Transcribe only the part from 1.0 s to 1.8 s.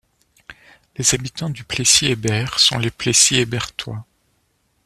habitants du